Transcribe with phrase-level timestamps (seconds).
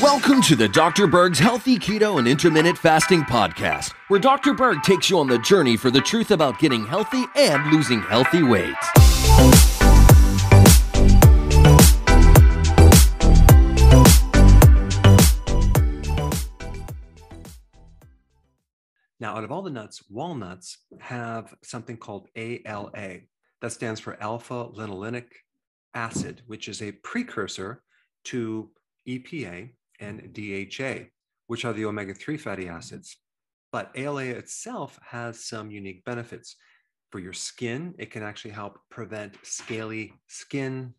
[0.00, 1.06] Welcome to the Dr.
[1.06, 4.54] Berg's Healthy Keto and Intermittent Fasting Podcast, where Dr.
[4.54, 8.42] Berg takes you on the journey for the truth about getting healthy and losing healthy
[8.42, 8.74] weight.
[19.20, 23.18] Now, out of all the nuts, walnuts have something called ALA.
[23.60, 25.26] That stands for alpha linolenic
[25.96, 27.82] acid, which is a precursor
[28.24, 28.70] to
[29.08, 31.06] EPA and DHA,
[31.46, 33.16] which are the omega 3 fatty acids.
[33.72, 36.56] But ALA itself has some unique benefits.
[37.10, 40.92] For your skin, it can actually help prevent scaly skin,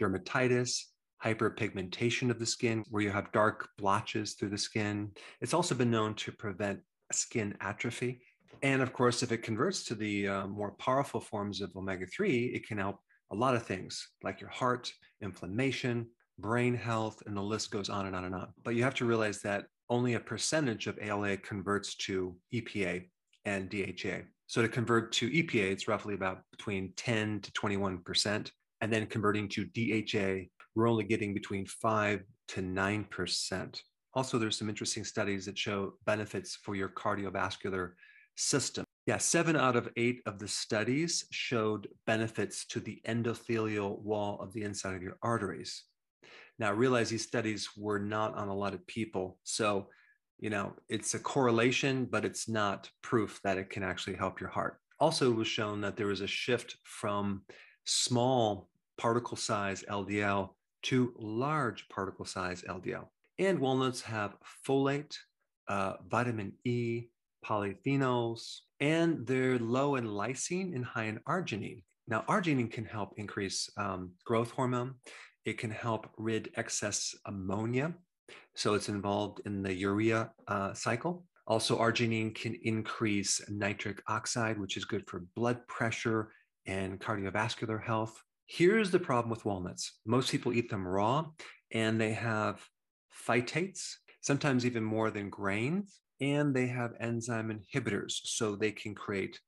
[0.00, 0.82] dermatitis,
[1.24, 5.10] hyperpigmentation of the skin, where you have dark blotches through the skin.
[5.40, 6.80] It's also been known to prevent
[7.12, 8.20] skin atrophy.
[8.62, 12.46] And of course, if it converts to the uh, more powerful forms of omega 3,
[12.46, 12.98] it can help
[13.32, 16.06] a lot of things like your heart, inflammation,
[16.38, 18.48] brain health, and the list goes on and on and on.
[18.64, 23.08] But you have to realize that only a percentage of ALA converts to EPA
[23.44, 24.22] and DHA.
[24.46, 28.50] So to convert to EPA, it's roughly about between 10 to 21%.
[28.80, 33.80] And then converting to DHA, we're only getting between 5 to 9%.
[34.14, 37.92] Also, there's some interesting studies that show benefits for your cardiovascular
[38.36, 38.83] system.
[39.06, 44.52] Yeah, seven out of eight of the studies showed benefits to the endothelial wall of
[44.54, 45.84] the inside of your arteries.
[46.58, 49.38] Now, realize these studies were not on a lot of people.
[49.42, 49.88] So,
[50.38, 54.48] you know, it's a correlation, but it's not proof that it can actually help your
[54.50, 54.78] heart.
[55.00, 57.42] Also, it was shown that there was a shift from
[57.84, 60.50] small particle size LDL
[60.84, 63.08] to large particle size LDL.
[63.38, 65.16] And walnuts have folate,
[65.68, 67.08] uh, vitamin E,
[67.44, 71.82] polyphenols, and they're low in lysine and high in arginine.
[72.06, 74.94] Now, arginine can help increase um, growth hormone.
[75.44, 77.94] It can help rid excess ammonia.
[78.54, 81.24] So it's involved in the urea uh, cycle.
[81.46, 86.30] Also, arginine can increase nitric oxide, which is good for blood pressure
[86.66, 88.18] and cardiovascular health.
[88.46, 91.26] Here's the problem with walnuts most people eat them raw,
[91.72, 92.62] and they have
[93.26, 99.38] phytates, sometimes even more than grains, and they have enzyme inhibitors, so they can create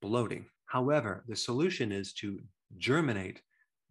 [0.00, 0.46] bloating.
[0.66, 2.40] However, the solution is to
[2.78, 3.40] germinate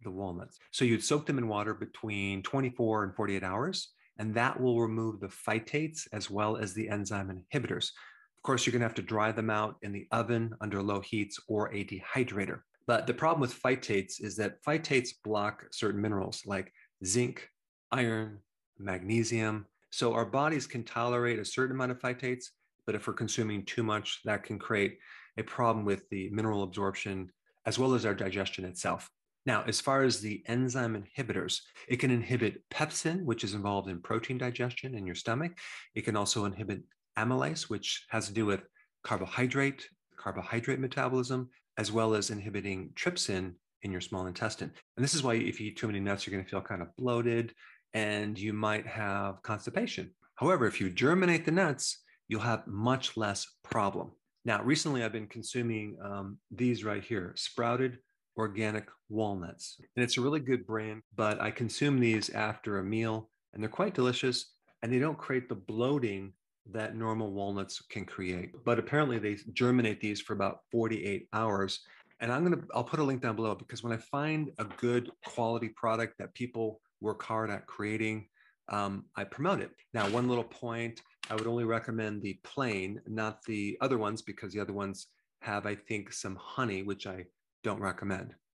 [0.02, 0.58] the walnuts.
[0.70, 5.20] So you'd soak them in water between 24 and 48 hours, and that will remove
[5.20, 7.90] the phytates as well as the enzyme inhibitors.
[8.36, 11.00] Of course, you're going to have to dry them out in the oven under low
[11.00, 12.60] heats or a dehydrator.
[12.86, 16.70] But the problem with phytates is that phytates block certain minerals like
[17.04, 17.48] zinc,
[17.90, 18.40] iron,
[18.78, 19.66] magnesium.
[19.94, 22.46] So our bodies can tolerate a certain amount of phytates,
[22.84, 24.98] but if we're consuming too much, that can create
[25.38, 27.30] a problem with the mineral absorption
[27.64, 29.08] as well as our digestion itself.
[29.46, 34.02] Now, as far as the enzyme inhibitors, it can inhibit pepsin, which is involved in
[34.02, 35.52] protein digestion in your stomach.
[35.94, 36.82] It can also inhibit
[37.16, 38.62] amylase, which has to do with
[39.04, 39.86] carbohydrate,
[40.18, 43.54] carbohydrate metabolism, as well as inhibiting trypsin
[43.84, 44.72] in your small intestine.
[44.96, 46.82] And this is why if you eat too many nuts, you're going to feel kind
[46.82, 47.54] of bloated
[47.94, 50.10] and you might have constipation.
[50.34, 54.10] However, if you germinate the nuts, you'll have much less problem.
[54.44, 57.98] Now, recently I've been consuming um, these right here, sprouted
[58.36, 59.76] organic walnuts.
[59.96, 63.70] And it's a really good brand, but I consume these after a meal and they're
[63.70, 64.52] quite delicious
[64.82, 66.32] and they don't create the bloating
[66.72, 68.50] that normal walnuts can create.
[68.64, 71.80] But apparently they germinate these for about 48 hours.
[72.20, 74.64] And I'm going to, I'll put a link down below because when I find a
[74.64, 78.26] good quality product that people work hard at creating,
[78.70, 79.70] um, I promote it.
[79.92, 84.52] Now, one little point I would only recommend the plain, not the other ones, because
[84.52, 85.08] the other ones
[85.40, 87.24] have, I think, some honey, which I
[87.62, 88.34] don't recommend.